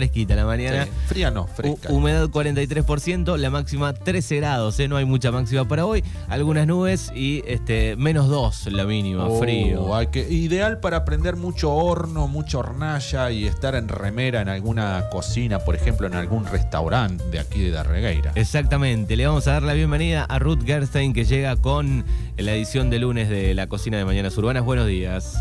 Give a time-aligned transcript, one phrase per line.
[0.00, 0.84] fresquita la mañana.
[0.84, 1.88] Sí, Fría no, fresca.
[1.88, 4.88] Hu- Humedad 43%, la máxima 13 grados, ¿eh?
[4.88, 6.04] no hay mucha máxima para hoy.
[6.28, 9.94] Algunas nubes y este menos 2 la mínima, Oh, frío.
[9.96, 15.06] hay que, ideal para prender mucho horno, mucha hornalla y estar en remera en alguna
[15.10, 18.32] cocina, por ejemplo, en algún restaurante de aquí de Darregueira.
[18.34, 22.04] Exactamente, le vamos a dar la bienvenida a Ruth Gerstein que llega con
[22.36, 24.62] la edición de lunes de la cocina de Mañanas Urbanas.
[24.62, 25.36] Buenos días.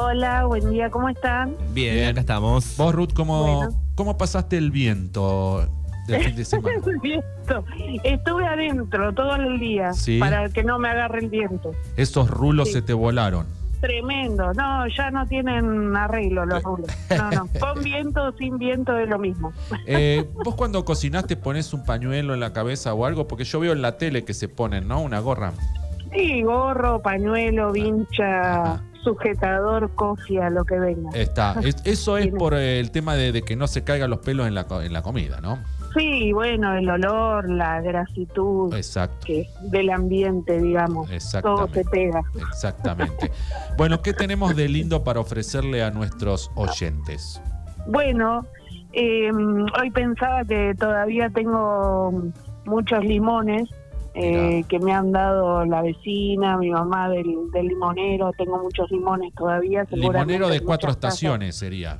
[0.00, 1.56] Hola, buen día, ¿cómo están?
[1.72, 2.08] Bien, Bien.
[2.10, 2.76] acá estamos.
[2.76, 3.74] Vos, Ruth, ¿cómo, Bueno.
[3.96, 5.66] ¿cómo pasaste el viento
[6.06, 6.76] del fin de semana?
[6.86, 7.64] El viento.
[8.04, 10.20] Estuve adentro todo el día Sí.
[10.20, 11.72] para que no me agarre el viento.
[11.96, 12.74] Esos rulos Sí.
[12.74, 13.46] se te volaron.
[13.80, 14.52] Tremendo.
[14.54, 16.86] No, ya no tienen arreglo los rulos.
[17.16, 17.48] No, no.
[17.60, 19.52] Con viento o sin viento es lo mismo.
[19.86, 23.58] Eh, vos cuando cocinás te pones un pañuelo en la cabeza o algo, porque yo
[23.58, 25.00] veo en la tele que se ponen, ¿no?
[25.00, 25.52] Una gorra.
[26.12, 28.82] Sí, gorro, pañuelo, vincha, Ajá.
[29.02, 31.10] Sujetador, cofia, lo que venga.
[31.14, 31.54] Está.
[31.64, 34.54] Es- eso es por el tema de, de que no se caigan los pelos en
[34.54, 35.58] la, en la comida, ¿no?
[35.96, 39.26] Sí, bueno, el olor, la grasitud Exacto.
[39.26, 41.10] que del ambiente, digamos.
[41.42, 42.22] Todo se pega.
[42.48, 43.32] Exactamente.
[43.76, 47.40] Bueno, ¿qué tenemos de lindo para ofrecerle a nuestros oyentes?
[47.88, 48.46] Bueno,
[48.92, 52.22] eh, hoy pensaba que todavía tengo
[52.66, 53.68] muchos limones
[54.14, 58.32] eh, que me han dado la vecina, mi mamá del, del limonero.
[58.36, 59.84] Tengo muchos limones todavía.
[59.90, 60.96] Limonero de cuatro casas.
[61.14, 61.98] estaciones sería.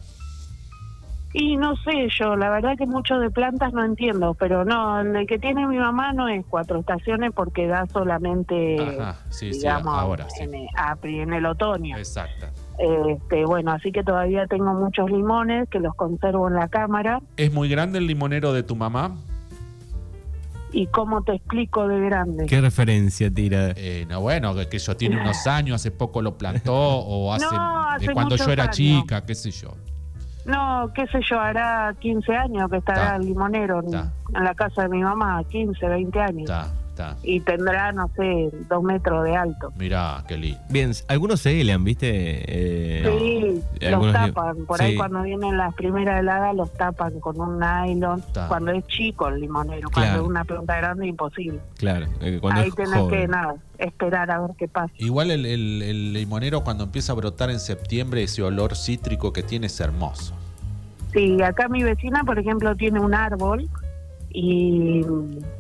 [1.33, 5.29] Y no sé yo, la verdad que mucho de plantas no entiendo, pero no, el
[5.29, 9.97] que tiene mi mamá no es cuatro estaciones porque da solamente, Ajá, sí, sí, digamos,
[9.97, 10.43] ahora sí.
[10.43, 11.97] en, a- en el otoño.
[11.97, 12.47] Exacto.
[12.81, 17.21] Este, bueno, así que todavía tengo muchos limones que los conservo en la cámara.
[17.37, 19.15] ¿Es muy grande el limonero de tu mamá?
[20.73, 22.47] ¿Y cómo te explico de grande?
[22.47, 23.73] ¿Qué referencia tira?
[23.77, 27.89] Eh, no, bueno, que, eso tiene unos años, hace poco lo plantó, o hace, No,
[27.91, 28.77] hace de cuando yo era años.
[28.77, 29.75] chica, qué sé yo.
[30.47, 33.17] No, qué sé yo, hará 15 años que estará Ta.
[33.17, 36.43] el limonero en, en la casa de mi mamá, 15, 20 años.
[36.43, 37.17] Está, está.
[37.23, 39.73] Y tendrá, no sé, dos metros de alto.
[39.79, 40.59] Mirá, qué lindo.
[40.69, 42.09] Bien, algunos se helan, ¿viste?
[42.13, 44.65] Eh, Sí, los tapan.
[44.67, 48.23] Por ahí cuando vienen las primeras heladas los tapan con un nylon.
[48.49, 50.09] Cuando es chico el limonero, Claro.
[50.11, 51.59] cuando es una planta grande imposible.
[51.79, 53.21] Claro, eh, cuando ahí tenés joven.
[53.21, 54.93] que nada, esperar a ver qué pasa.
[54.99, 59.43] Igual el, el- el limonero cuando empieza a brotar en septiembre, ese olor cítrico que
[59.43, 60.35] tiene es hermoso.
[61.13, 63.69] Sí, acá mi vecina, por ejemplo, tiene un árbol
[64.33, 65.03] y,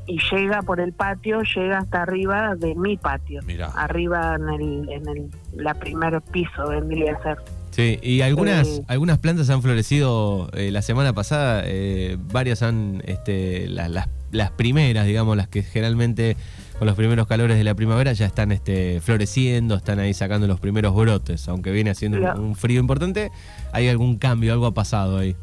[0.06, 3.40] y llega por el patio, llega hasta arriba de mi patio.
[3.46, 3.66] Mirá.
[3.68, 7.38] Arriba en el, en el la primer piso vendría a ser.
[7.70, 8.82] Sí, y algunas, Eh.
[8.88, 14.50] algunas plantas han florecido eh, la semana pasada, eh, varias han, este, la- las, las
[14.50, 16.36] primeras, digamos, las que generalmente
[16.78, 20.58] con los primeros calores de la primavera ya están este, floreciendo, están ahí sacando los
[20.60, 23.30] primeros brotes, aunque viene haciendo un frío importante,
[23.72, 25.36] hay algún cambio, algo ha pasado ahí.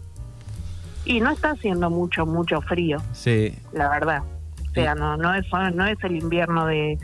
[1.07, 4.22] Y no está haciendo mucho, mucho frío, Sí, la verdad.
[4.69, 7.00] O sea, no, no es no es el invierno de,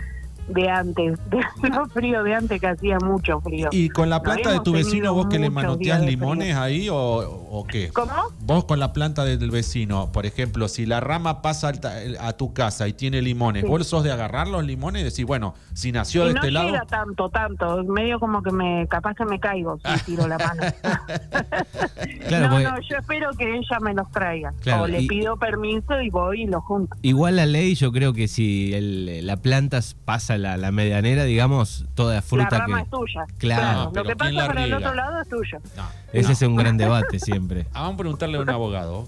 [0.48, 3.70] de antes, de lo frío de antes que hacía mucho frío.
[3.72, 6.96] ¿Y con la No planta de tu vecino vos que le manoteás limones ahí o,
[6.98, 7.90] o qué?
[7.90, 8.12] ¿Cómo?
[8.42, 11.72] Vos con la planta del vecino, por ejemplo, si la rama pasa
[12.20, 13.70] a tu casa y tiene limones, Sí.
[13.70, 16.52] ¿vos sos de agarrar los limones y decir, bueno, si nació Y de no este
[16.52, 16.68] lado...
[16.70, 17.84] llega tanto, tanto.
[17.84, 20.62] Medio como que me, capaz que me caigo si tiro la mano.
[22.28, 24.54] Claro, no, porque- no, yo espero que ella me los traiga.
[24.62, 26.96] Claro, o le y- pido permiso y voy y los junto.
[27.02, 31.86] igual la ley, yo creo que si el- la planta pasa la, la medianera, digamos,
[31.96, 32.84] toda La fruta rama que...
[32.84, 33.26] es tuya.
[33.38, 33.84] Claro.
[33.86, 35.58] Lo pero que ¿quién la pasa para el otro lado es tuyo.
[35.78, 35.84] No,
[36.14, 36.34] Ese no.
[36.34, 37.66] es un gran debate siempre.
[37.74, 39.08] Ah, Vamos a preguntarle a un abogado,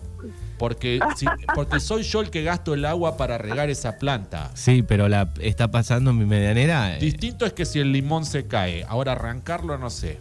[0.58, 4.52] porque, si- porque soy yo el que gasto el agua para regar esa planta.
[4.54, 6.96] Sí, pero la está pasando en mi medianera.
[6.96, 10.20] eh, Distinto es que si el limón se cae, ahora arrancarlo no sé.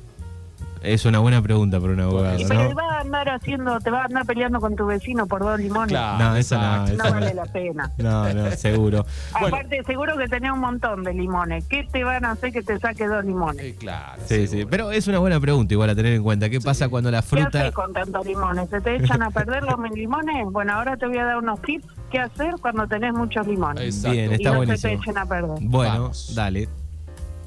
[0.85, 2.75] Es una buena pregunta para un abogado, Y pero ¿no?
[2.75, 5.89] va a andar haciendo, te va a andar peleando con tu vecino por dos limones.
[5.89, 6.97] Claro, No, eso no, exacto.
[6.97, 7.91] No eso vale la pena.
[7.99, 9.07] No, no, seguro.
[9.41, 9.57] Bueno.
[9.57, 11.65] Aparte, seguro que tenés un montón de limones.
[11.67, 13.65] ¿Qué te van a hacer que te saque dos limones?
[13.65, 14.23] Eh, claro.
[14.27, 14.65] Sí, sí.
[14.69, 16.49] Pero es una buena pregunta igual a tener en cuenta.
[16.49, 17.61] ¿Qué pasa cuando la ¿Qué fruta...
[17.61, 18.69] haces con tantos limones?
[18.71, 20.47] ¿Se te echan a perder los limones?
[20.51, 23.83] Bueno, ahora te voy a dar unos tips qué hacer cuando tenés muchos limones.
[23.83, 24.11] Exacto.
[24.13, 25.59] Bien, y está no se te echen a perder.
[25.63, 26.33] Bueno, Vamos.
[26.35, 26.69] dale.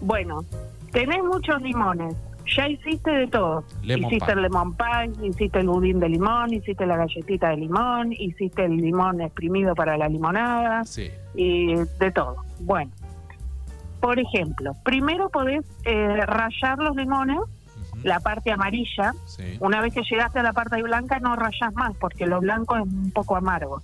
[0.01, 0.43] Bueno,
[0.91, 2.15] tenés muchos limones.
[2.55, 3.63] Ya hiciste de todo.
[3.83, 4.33] Lemon hiciste pie.
[4.35, 8.77] el lemon pie, hiciste el budín de limón, hiciste la galletita de limón, hiciste el
[8.77, 11.09] limón exprimido para la limonada Sí.
[11.35, 12.37] y de todo.
[12.61, 12.91] Bueno,
[13.99, 17.39] por ejemplo, primero podés eh, rallar los limones,
[18.03, 19.13] la parte amarilla.
[19.25, 19.57] Sí.
[19.59, 22.83] Una vez que llegaste a la parte blanca no rayás más porque lo blanco es
[22.83, 23.81] un poco amargo.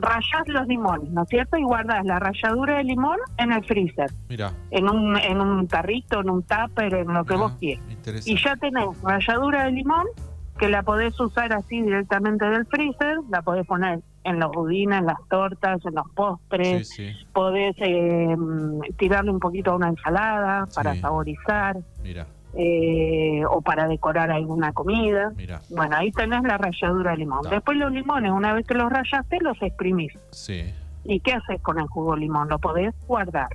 [0.00, 1.56] Rayás los limones, ¿no es cierto?
[1.56, 4.52] Y guardás la ralladura de limón en el freezer, Mira.
[4.70, 7.84] en un, en un tarrito, en un tupper, en lo que vos quieras.
[8.26, 10.06] Y ya tenés ralladura de limón
[10.58, 15.06] que la podés usar así directamente del freezer, la podés poner en los budines, en
[15.06, 17.26] las tortas, en los postres, Sí, sí.
[17.32, 22.26] podés eh, mm, tirarle un poquito a una ensalada para saborizar Mira,
[22.58, 25.32] eh, o para decorar alguna comida.
[25.36, 25.60] mira.
[25.68, 27.42] Bueno, ahí tenés la ralladura de limón.
[27.50, 30.12] Después los limones, una vez que los rayaste, los exprimís.
[30.30, 30.62] Sí.
[31.04, 32.48] ¿Y qué haces con el jugo de limón?
[32.48, 33.48] Lo podés guardar.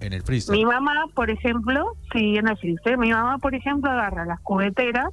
[0.00, 0.56] En el freezer.
[0.56, 5.10] Mi mamá, por ejemplo, sí, en el freezer, mi mamá, por ejemplo, agarra las cubeteras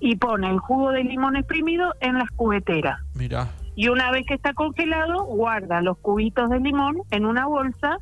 [0.00, 3.00] y pone el jugo de limón exprimido en las cubeteras.
[3.14, 7.98] Mira, Y una vez que está congelado, guarda los cubitos de limón en una bolsa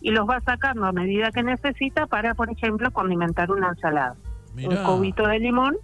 [0.00, 4.16] y los va sacando a medida que necesita para, por ejemplo, condimentar una ensalada.
[4.56, 5.76] Un cubito de limón,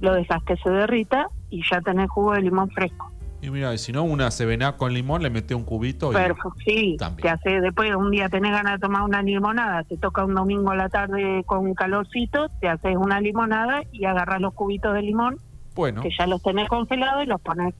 [0.00, 3.10] lo dejas que se derrita y ya tenés jugo de limón fresco.
[3.42, 6.14] Y mira, y si no, una cevená con limón, le mete un cubito y...
[6.14, 7.22] Perfecto, sí, También.
[7.22, 10.72] te hace después un día tenés ganas de tomar una limonada, te toca un domingo
[10.72, 15.38] a la tarde con calorcito, te haces una limonada y agarras los cubitos de limón
[15.74, 17.74] Bueno, que ya los tenés congelados y los pones.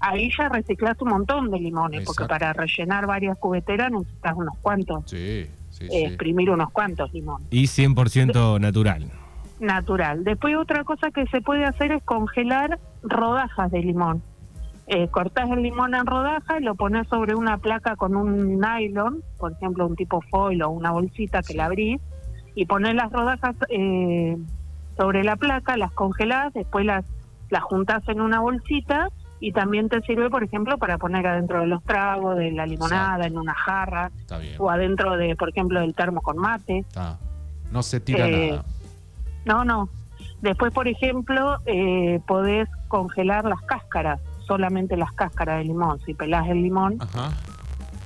[0.00, 5.04] Ahí ya reciclaste un montón de limones, porque para rellenar varias cubeteras necesitas unos cuantos,
[5.06, 7.48] sí, sí, eh, exprimir unos cuantos limones.
[7.50, 9.10] Y 100% natural.
[9.58, 10.22] Natural.
[10.22, 14.22] Después otra cosa que se puede hacer es congelar rodajas de limón.
[14.88, 19.52] Eh, cortás el limón en rodajas, lo pones sobre una placa con un nylon, por
[19.52, 22.00] ejemplo un tipo foil o una bolsita que la abrís,
[22.54, 24.36] y pones las rodajas eh,
[24.96, 27.04] sobre la placa, las congelás, después las,
[27.50, 29.08] las juntás en una bolsita
[29.40, 33.26] y también te sirve, por ejemplo, para poner adentro de los tragos, de la limonada,
[33.26, 34.54] en una jarra, Está bien.
[34.58, 36.78] o adentro de, por ejemplo, del termo con mate.
[36.78, 37.18] Está.
[37.70, 38.64] No se tira Eh, nada.
[39.44, 39.88] No, no.
[40.40, 45.98] Después, por ejemplo, eh, podés congelar las cáscaras, solamente las cáscaras de limón.
[46.06, 47.30] Si pelás el limón, Ajá.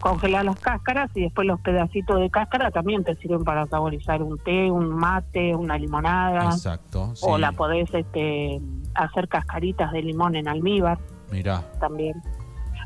[0.00, 4.38] congelás las cáscaras y después los pedacitos de cáscara también te sirven para saborizar un
[4.38, 6.44] té, un mate, una limonada.
[6.47, 7.15] Exacto.
[7.15, 7.27] Sí.
[7.29, 8.61] O la podés este,
[8.94, 10.99] hacer cascaritas de limón en almíbar
[11.31, 12.15] Mira, también.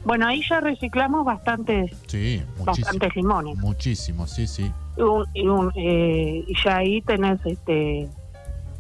[0.05, 3.57] Bueno, ahí ya reciclamos bastantes, sí, bastantes limones.
[3.57, 4.71] Muchísimo, sí, sí.
[4.97, 8.09] Y, un- y un- eh, ya ahí tenés este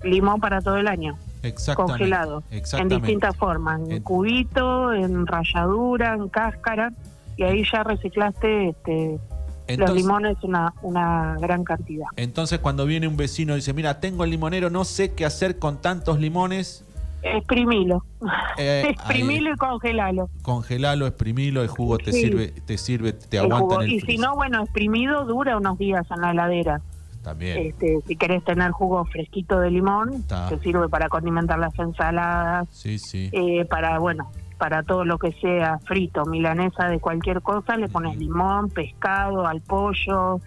[0.02, 1.16] limón para todo el año.
[1.42, 1.92] Exactamente.
[1.98, 2.94] congelado en Exactamente.
[2.96, 6.90] distintas formas, en En- cubito, en ralladura, en cáscara,
[7.36, 9.18] y ahí ya reciclaste este,
[9.76, 12.06] los limones una, una gran cantidad.
[12.16, 15.58] entonces, cuando viene un vecino y dice, mira, tengo el limonero, no sé qué hacer
[15.58, 16.82] con tantos limones,
[17.24, 18.04] Exprimilo,
[18.58, 20.28] eh, exprimilo y congelalo.
[20.42, 22.20] congelalo, exprimilo, el jugo te Sí.
[22.20, 23.82] sirve, te sirve, te el aguanta jugo.
[23.82, 26.80] en el y si no, bueno, exprimido dura unos días en la heladera.
[27.22, 27.58] También.
[27.68, 32.98] Este, si querés tener jugo fresquito de limón, te sirve para condimentar las ensaladas, Sí,
[32.98, 33.30] sí.
[33.32, 38.18] eh, para, bueno, para todo lo que sea frito, milanesa de cualquier cosa, le pones
[38.18, 40.38] limón, pescado, al pollo.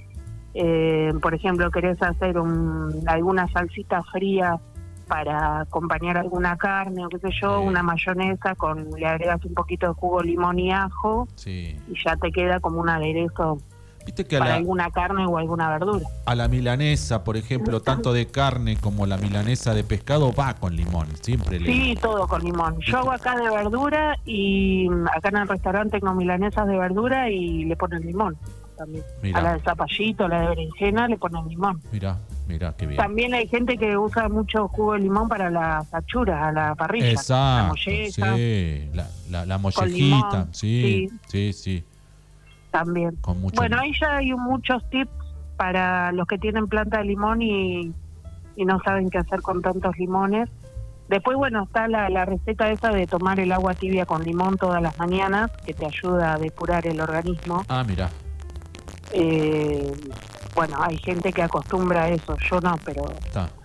[0.53, 4.59] Eh, por ejemplo, querés hacer un, alguna salsita fría
[5.07, 7.67] para acompañar alguna carne o qué sé yo, Sí.
[7.67, 11.79] una mayonesa con le agregas un poquito de jugo limón y ajo Sí.
[11.87, 13.57] y ya te queda como un aderezo
[14.05, 16.05] Viste que para la, alguna carne o alguna verdura.
[16.25, 20.75] a la milanesa, por ejemplo, tanto de carne como la milanesa de pescado va con
[20.77, 21.07] limón.
[21.21, 21.65] Siempre le.
[21.65, 22.77] Sí, todo con limón.
[22.79, 27.29] Yo hago acá de verdura y mm, acá en el restaurante tengo milanesas de verdura
[27.29, 28.37] y le ponen limón
[28.77, 29.03] también.
[29.35, 31.81] A la de zapallito, a la de berenjena le ponen limón.
[31.91, 32.17] Mira,
[32.47, 32.97] mira, qué bien.
[32.97, 37.21] También hay gente que usa mucho jugo de limón para las achuras, a la parrilla.
[37.29, 41.83] La molleja sí, la, la, la Con mollejita, limón, sí, sí, sí,
[42.71, 43.15] también.
[43.21, 45.11] con mucho Bueno, ahí ya hay muchos tips
[45.55, 47.91] para los que tienen planta de limón y,
[48.55, 50.49] y no saben qué hacer con tantos limones.
[51.09, 54.81] Después, bueno, está la, la receta esa de tomar el agua tibia con limón todas
[54.81, 57.63] las mañanas, que te ayuda a depurar el organismo.
[57.69, 58.09] Ah, mira,
[59.13, 59.89] Eh,
[60.57, 63.05] bueno, hay gente que acostumbra a eso, yo no, pero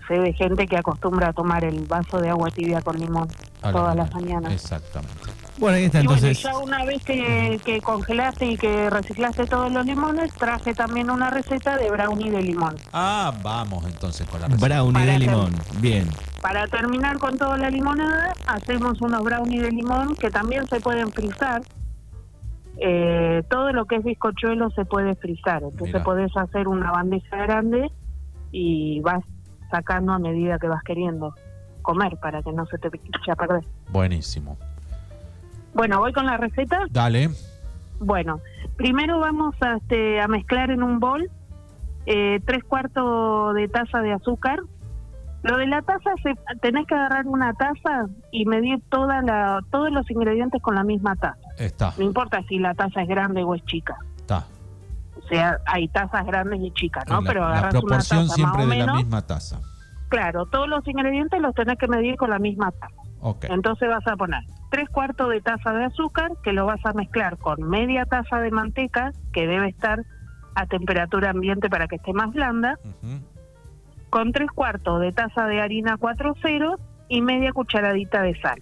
[0.07, 3.27] sé de gente que acostumbra a tomar el vaso de agua tibia con limón
[3.63, 4.41] a la todas las mañana.
[4.41, 4.53] mañanas.
[4.53, 5.13] Exactamente.
[5.57, 6.43] Bueno, ahí está Y bueno, entonces.
[6.43, 11.31] ya una vez que, que congelaste y que reciclaste todos los limones, traje también una
[11.31, 12.75] receta de brownie de limón.
[12.91, 14.67] Ah, vamos entonces con la receta.
[14.67, 15.51] Brownie Para de limón.
[15.79, 16.07] Bien.
[16.41, 21.11] Para terminar con toda la limonada, hacemos unos brownies de limón que también se pueden
[21.11, 21.61] frizar.
[22.85, 25.63] Eh, todo lo que es bizcochuelo se puede frizar.
[25.63, 27.89] Entonces podés hacer una bandeja grande
[28.51, 29.23] y vas
[29.71, 31.33] sacando a medida que vas queriendo
[31.81, 33.63] comer para que no se te eche a perder.
[33.89, 34.57] Buenísimo.
[35.73, 36.85] Bueno, voy con la receta.
[36.91, 37.29] Dale.
[38.01, 38.41] Bueno,
[38.75, 41.31] primero vamos a, este, a mezclar en un bol
[42.05, 44.59] eh, tres cuartos de taza de azúcar.
[45.43, 49.89] Lo de la taza, se, tenés que agarrar una taza y medir toda la, todos
[49.89, 51.42] los ingredientes con la misma taza.
[51.57, 53.95] Está, No importa si la taza es grande o es chica.
[54.17, 54.45] está.
[55.15, 57.21] O sea, hay tazas grandes y chicas, ¿no?
[57.21, 58.97] la, Pero la agarras una proporción taza siempre más o de la menos.
[58.97, 59.59] misma taza.
[60.09, 62.93] claro, todos los ingredientes los tenés que medir con la misma taza.
[63.21, 63.45] Ok.
[63.49, 67.37] Entonces vas a poner tres cuartos de taza de azúcar, que lo vas a mezclar
[67.37, 70.01] con media taza de manteca, que debe estar
[70.55, 72.77] a temperatura ambiente para que esté más blanda,
[74.09, 78.61] con tres cuartos de taza de harina 4 ceros y media cucharadita de sal.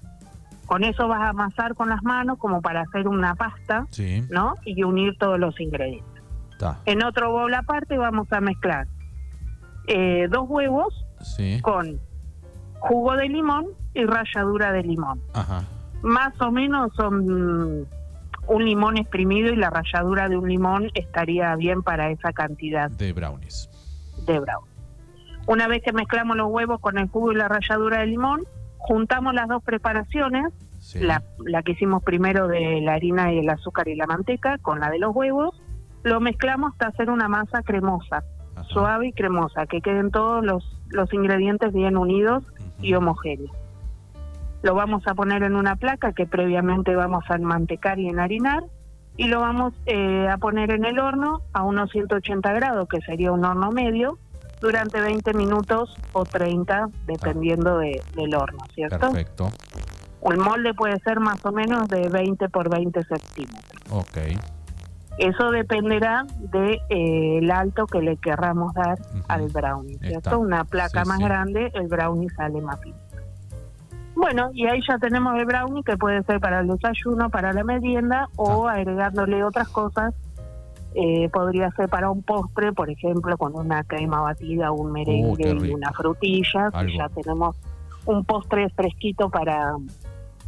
[0.72, 4.54] Con eso vas a amasar con las manos como para hacer una pasta, Sí, ¿no?
[4.64, 6.24] Y unir todos los ingredientes.
[6.86, 8.88] En otro bowl aparte vamos a mezclar
[9.88, 11.60] eh, dos huevos Sí.
[11.62, 12.00] con
[12.80, 15.20] jugo de limón y ralladura de limón.
[15.34, 15.64] Ajá.
[16.04, 17.86] Más o menos son
[18.48, 23.12] un limón exprimido y la ralladura de un limón estaría bien para esa cantidad De
[23.12, 23.70] brownies.
[24.26, 24.64] de brown.
[25.48, 28.40] Una vez que mezclamos los huevos con el jugo y la ralladura de limón,
[28.82, 30.46] juntamos las dos preparaciones,
[30.80, 31.00] Sí.
[31.00, 34.80] la, la que hicimos primero de la harina y el azúcar y la manteca con
[34.80, 35.62] la de los huevos,
[36.04, 38.24] lo mezclamos hasta hacer una masa cremosa,
[38.56, 38.64] Ajá.
[38.70, 42.44] suave y cremosa, que queden todos los, los ingredientes bien unidos
[42.82, 43.56] y homogéneos.
[44.64, 48.64] Lo vamos a poner en una placa que previamente vamos a enmantecar y enharinar
[49.18, 53.32] y lo vamos eh, a poner en el horno a unos 180 grados, que sería
[53.32, 54.18] un horno medio,
[54.62, 59.00] durante 20 minutos o 30, dependiendo de- del horno, ¿cierto?
[59.00, 59.50] Perfecto.
[60.24, 63.82] El molde puede ser más o menos de 20 por 20 centímetros.
[63.92, 64.18] Ok.
[65.18, 70.18] Eso dependerá de eh, el alto que le querramos dar al brownie, ¿cierto?
[70.30, 70.38] Está.
[70.38, 71.24] Una placa Sí, más sí.
[71.24, 72.96] grande, el brownie sale más fino.
[74.16, 77.64] Bueno, y ahí ya tenemos el brownie que puede ser para el desayuno, para la
[77.64, 80.14] merienda o agregándole otras cosas.
[80.96, 85.00] Eh, podría ser para un postre, por ejemplo, con una crema batida, un Uh, qué
[85.46, 85.76] merengue y rico.
[85.78, 86.70] una frutilla.
[86.88, 86.98] y.
[86.98, 87.56] Ya tenemos
[88.06, 89.76] un postre fresquito para,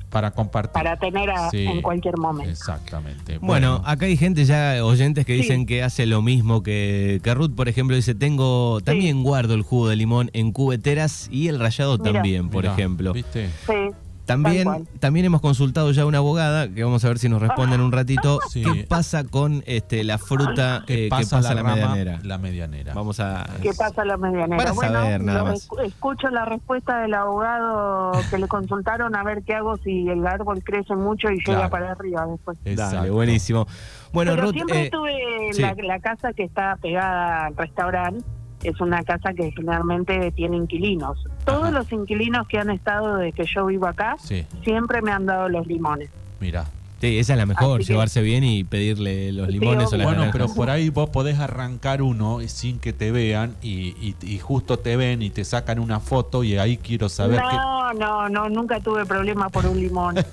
[0.09, 0.73] Para compartir.
[0.73, 1.65] para tener a- Sí.
[1.65, 2.49] en cualquier momento.
[2.51, 3.37] Exactamente.
[3.39, 5.41] Bueno, acá hay gente ya, oyentes que Sí.
[5.41, 9.61] dicen que hace lo mismo que, que Ruth, por ejemplo, dice, tengo, también guardo el
[9.63, 12.11] jugo de limón en cubeteras y el rallado Mira.
[12.13, 13.13] también, por Mirá, ejemplo.
[13.13, 13.49] ¿Viste?
[13.65, 13.89] Sí,
[14.25, 17.75] También, también hemos consultado ya a una abogada, que vamos a ver si nos responde
[17.75, 18.63] en un ratito, Sí.
[18.63, 22.19] qué pasa con este, la fruta Que eh, pasa, la, rama, medianera.
[22.23, 22.93] La medianera.
[22.93, 23.45] Vamos a...
[23.61, 24.55] ¿Qué pasa la medianera?
[24.57, 25.67] Para bueno, saber, nada más.
[25.67, 30.25] escu- escucho la respuesta del abogado que le consultaron a ver qué hago si el
[30.25, 32.57] árbol crece mucho y llega para arriba después.
[32.63, 33.13] Dale, Exacto.
[33.13, 33.67] buenísimo.
[34.13, 35.61] Bueno, Pero Ruth, siempre eh, sí.
[35.61, 38.23] la, la casa que está pegada al restaurante.
[38.63, 41.17] Es una casa que generalmente tiene inquilinos.
[41.45, 41.71] Todos Ajá.
[41.71, 45.49] los inquilinos que han estado desde que yo vivo acá Sí, siempre me han dado
[45.49, 46.09] los limones.
[46.39, 46.65] mira.
[47.01, 50.05] sí, esa es la mejor, que- llevarse bien y pedirle los Sí, limones o las
[50.07, 50.31] Bueno, naranjas.
[50.31, 54.79] pero por ahí vos podés arrancar uno sin que te vean y, y- y justo
[54.79, 58.79] te ven y te sacan una foto y ahí quiero saber no, no, no, nunca
[58.79, 60.15] tuve problema por un limón.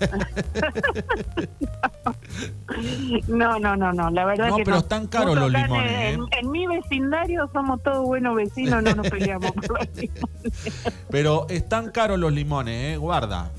[3.29, 4.81] no, no, no, no, la verdad No, que pero no.
[4.83, 6.27] están caros Justo los en- limones, En, ¿eh?
[6.41, 10.95] en mi vecindario somos todos buenos vecinos, no nos peleamos por los limones.
[11.11, 12.97] Pero están caros los limones, ¿eh?
[12.97, 13.51] Guarda.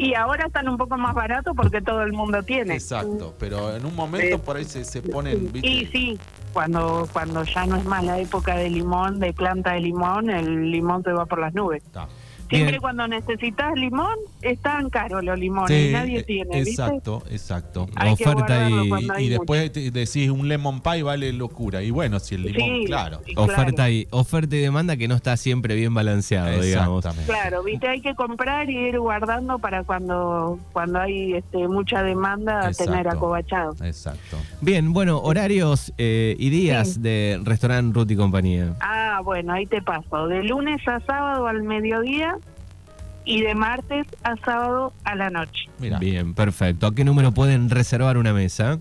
[0.00, 2.74] Y ahora están un poco más baratos porque todo el mundo tiene.
[2.74, 3.34] Exacto.
[3.38, 4.42] Pero en un momento Sí.
[4.44, 5.52] por ahí se, se ponen...
[5.52, 5.68] ¿viste?
[5.68, 6.18] Y sí,
[6.52, 10.70] cuando cuando ya no es más la época de limón, de planta de limón, el
[10.70, 11.82] limón se va por las nubes.
[11.84, 12.06] Está.
[12.48, 12.80] Siempre Bien.
[12.80, 16.70] cuando necesitas limón, están caros los limones, Sí, nadie eh, tiene, ¿viste?
[16.70, 17.88] Exacto, exacto.
[17.96, 21.82] Hay que Oferta guardarlo y- Y después te decís un lemon pie vale locura.
[21.82, 23.20] Y bueno, si el limón, Sí, claro.
[23.36, 27.04] Oferta, y, oferta y demanda que no está siempre bien balanceado, digamos.
[27.26, 32.68] Claro, viste, hay que comprar y ir guardando para cuando cuando hay este, mucha demanda
[32.68, 32.84] Exacto.
[32.92, 33.74] tener acobachado.
[33.84, 34.38] Exacto.
[34.60, 37.00] Bien, bueno, horarios eh, y días Sí.
[37.00, 38.74] de restaurante Ruth y compañía.
[38.80, 40.28] Ah, bueno, ahí te paso.
[40.28, 42.36] De lunes a sábado al mediodía
[43.28, 45.68] y de martes a sábado a la noche.
[45.78, 45.98] Mira.
[45.98, 46.86] Bien, perfecto.
[46.86, 48.78] ¿A qué número pueden reservar una mesa?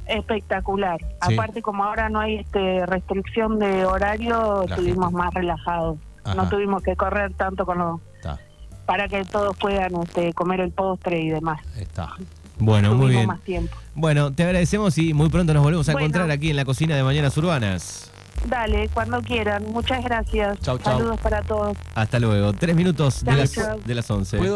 [0.07, 0.99] espectacular.
[1.27, 1.33] Sí.
[1.33, 5.17] Aparte, como ahora no hay este restricción de horario, La estuvimos gente.
[5.17, 5.97] más relajados.
[6.23, 6.35] Ajá.
[6.35, 8.39] No tuvimos que correr tanto con los, Está,
[8.85, 11.61] para que todos puedan este, comer el postre y demás.
[11.77, 12.13] está.
[12.57, 13.27] Bueno, muy bien.
[13.27, 13.75] más tiempo.
[13.95, 16.05] Bueno, te agradecemos y muy pronto nos volvemos a Bueno.
[16.07, 18.11] encontrar aquí en la cocina de Mañanas Urbanas.
[18.47, 19.63] Dale, cuando quieran.
[19.71, 20.59] Muchas gracias.
[20.61, 20.97] Chau, chau.
[20.99, 21.75] Saludos para todos.
[21.95, 22.53] Hasta luego.
[22.53, 24.37] Tres minutos de las, de las once.
[24.37, 24.53] ¿Puedo